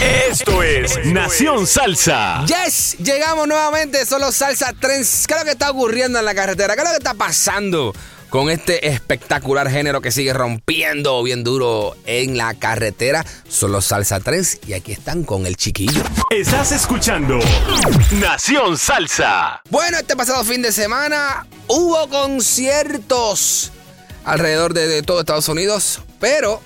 [0.00, 2.44] Esto es Nación Salsa.
[2.46, 5.26] Yes, llegamos nuevamente, solo Salsa Trends.
[5.26, 6.74] ¿Qué es lo que está ocurriendo en la carretera?
[6.76, 7.92] ¿Qué es lo que está pasando
[8.28, 13.26] con este espectacular género que sigue rompiendo bien duro en la carretera?
[13.48, 16.02] Solo Salsa Trends y aquí están con el chiquillo.
[16.30, 17.40] Estás escuchando
[18.20, 19.62] Nación Salsa.
[19.68, 23.72] Bueno, este pasado fin de semana hubo conciertos
[24.24, 26.62] alrededor de, de todo Estados Unidos, pero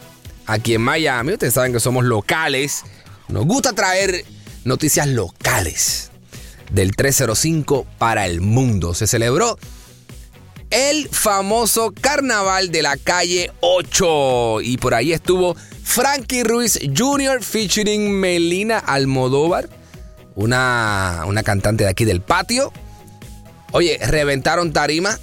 [0.46, 2.84] aquí en Miami, ustedes saben que somos locales.
[3.32, 4.26] Nos gusta traer
[4.64, 6.10] noticias locales
[6.70, 8.92] del 305 para el mundo.
[8.92, 9.58] Se celebró
[10.68, 17.42] el famoso carnaval de la calle 8 y por ahí estuvo Frankie Ruiz Jr.
[17.42, 19.70] featuring Melina Almodóvar,
[20.34, 22.70] una, una cantante de aquí del patio.
[23.70, 25.18] Oye, reventaron tarima.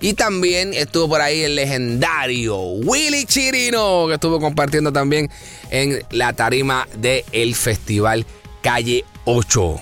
[0.00, 5.30] Y también estuvo por ahí el legendario Willy Chirino, que estuvo compartiendo también
[5.70, 8.24] en la tarima del Festival
[8.62, 9.80] Calle 8.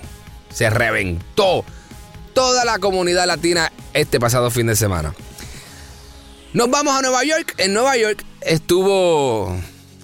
[0.52, 1.64] Se reventó
[2.34, 5.14] toda la comunidad latina este pasado fin de semana.
[6.52, 7.54] Nos vamos a Nueva York.
[7.58, 9.56] En Nueva York estuvo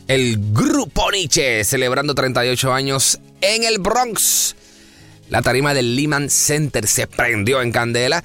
[0.06, 4.54] el Grupo Nietzsche celebrando 38 años en el Bronx.
[5.28, 8.22] La tarima del Lehman Center se prendió en candela.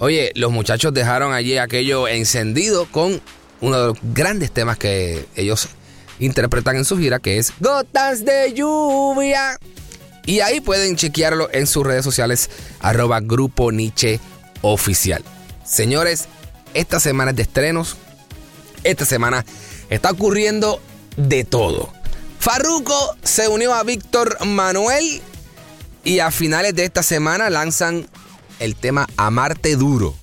[0.00, 3.20] Oye, los muchachos dejaron allí aquello encendido con
[3.60, 5.68] uno de los grandes temas que ellos
[6.20, 9.58] interpretan en su gira, que es Gotas de Lluvia.
[10.24, 12.48] Y ahí pueden chequearlo en sus redes sociales,
[12.80, 14.20] arroba Grupo Nietzsche
[14.62, 15.24] Oficial.
[15.64, 16.28] Señores,
[16.74, 17.96] esta semana es de estrenos.
[18.84, 19.44] Esta semana
[19.90, 20.80] está ocurriendo
[21.16, 21.92] de todo.
[22.38, 25.20] Farruko se unió a Víctor Manuel
[26.04, 28.06] y a finales de esta semana lanzan
[28.58, 30.14] el tema Amarte Duro.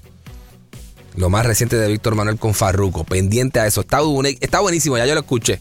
[1.16, 3.04] Lo más reciente de Víctor Manuel con Farruko.
[3.04, 3.82] Pendiente a eso.
[3.82, 4.00] Está,
[4.42, 5.60] está buenísimo, ya yo lo escuché.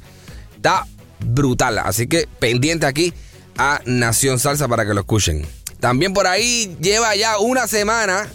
[0.56, 0.86] Está
[1.20, 1.78] brutal.
[1.78, 3.12] Así que pendiente aquí
[3.56, 5.46] a Nación Salsa para que lo escuchen.
[5.78, 8.28] También por ahí lleva ya una semana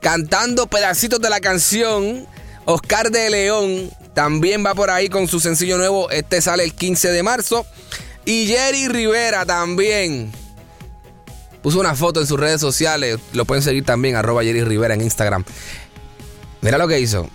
[0.00, 2.26] cantando pedacitos de la canción.
[2.66, 6.10] Oscar de León también va por ahí con su sencillo nuevo.
[6.10, 7.66] Este sale el 15 de marzo.
[8.24, 10.30] Y Jerry Rivera también
[11.62, 13.18] puso una foto en sus redes sociales.
[13.32, 15.44] Lo pueden seguir también, arroba Jerry Rivera en Instagram.
[16.60, 17.28] Mira lo que hizo.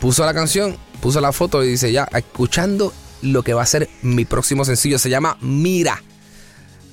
[0.00, 3.88] Puso la canción, puso la foto y dice ya, escuchando lo que va a ser
[4.02, 4.98] mi próximo sencillo.
[4.98, 6.02] Se llama Mira.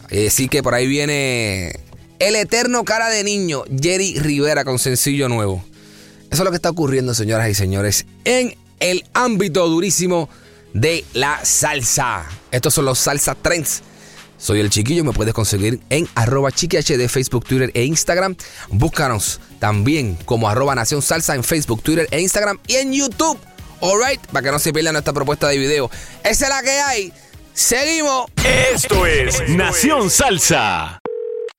[0.05, 1.79] Así que por ahí viene
[2.19, 5.63] el eterno cara de niño, Jerry Rivera con sencillo nuevo.
[6.31, 10.29] Eso es lo que está ocurriendo, señoras y señores, en el ámbito durísimo
[10.73, 12.25] de la salsa.
[12.51, 13.83] Estos son los salsa trends.
[14.37, 18.35] Soy el chiquillo, me puedes conseguir en arroba chiquihd, Facebook, Twitter e Instagram.
[18.69, 23.39] Búscanos también como arroba Nación Salsa en Facebook, Twitter e Instagram y en YouTube.
[23.81, 25.89] Alright, para que no se pierdan nuestra propuesta de video.
[26.23, 27.13] Esa es la que hay.
[27.53, 28.25] Seguimos.
[28.73, 30.99] Esto es Nación Salsa.